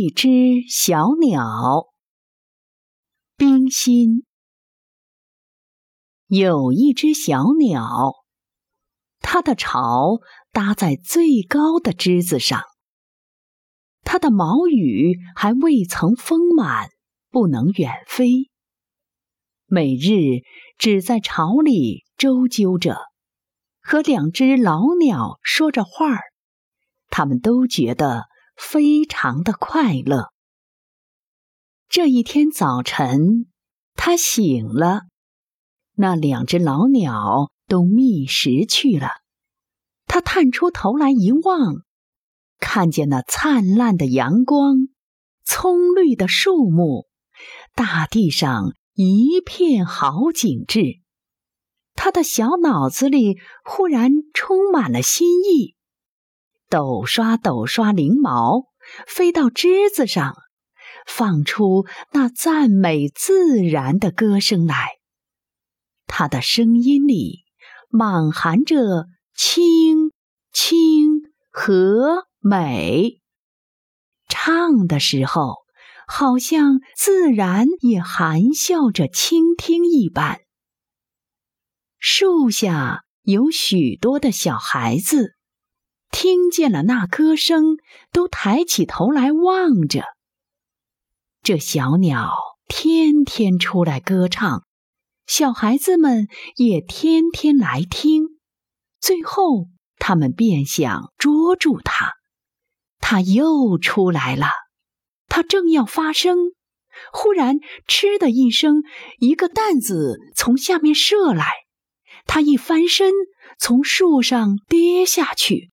[0.00, 0.28] 一只
[0.68, 1.88] 小鸟，
[3.36, 4.24] 冰心。
[6.28, 8.14] 有一只小鸟，
[9.18, 10.20] 它的巢
[10.52, 12.62] 搭在最高的枝子上，
[14.02, 16.90] 它的毛羽还未曾丰满，
[17.30, 18.52] 不能远飞。
[19.66, 20.44] 每日
[20.78, 23.00] 只在巢里周究着，
[23.80, 26.22] 和两只老鸟说着话儿，
[27.08, 28.28] 他们都觉得。
[28.58, 30.32] 非常的快乐。
[31.88, 33.46] 这一天早晨，
[33.94, 35.02] 他醒了，
[35.94, 39.08] 那两只老鸟都觅食去了。
[40.06, 41.82] 他探出头来一望，
[42.58, 44.88] 看见那灿烂的阳光、
[45.44, 47.06] 葱绿的树木、
[47.74, 51.00] 大地上一片好景致。
[51.94, 55.74] 他的小脑子里忽然充满了新意。
[56.68, 58.64] 抖刷抖刷翎毛，
[59.06, 60.36] 飞到枝子上，
[61.06, 64.98] 放出那赞美自然的歌声来。
[66.06, 67.44] 它的声音里
[67.88, 70.10] 满含着清、
[70.52, 73.20] 清和美，
[74.28, 75.56] 唱的时候
[76.06, 80.40] 好像自然也含笑着倾听一般。
[81.98, 85.37] 树下有许多的小孩子。
[86.10, 87.78] 听见了那歌声，
[88.12, 90.04] 都抬起头来望着。
[91.42, 92.32] 这小鸟
[92.66, 94.64] 天天出来歌唱，
[95.26, 98.38] 小孩子们也天天来听。
[99.00, 99.66] 最后，
[99.98, 102.14] 他们便想捉住它。
[103.00, 104.48] 它又出来了，
[105.28, 106.36] 它正要发声，
[107.12, 108.82] 忽然“嗤”的一声，
[109.18, 111.46] 一个弹子从下面射来，
[112.26, 113.12] 它一翻身，
[113.58, 115.70] 从树上跌下去。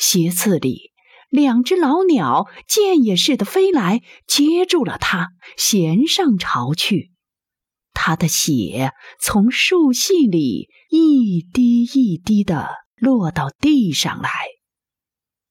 [0.00, 0.92] 斜刺里，
[1.28, 7.12] 两只老鸟箭也似的飞来，接住了它，衔上巢去。
[7.92, 14.30] 它的血从树隙里一滴一滴的落到地上来。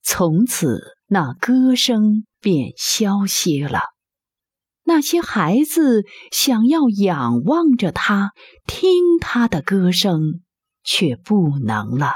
[0.02, 3.82] 从此，那歌声便消歇了。
[4.84, 8.32] 那些孩子想要仰望着它，
[8.66, 10.42] 听它的歌声，
[10.84, 12.14] 却不能了。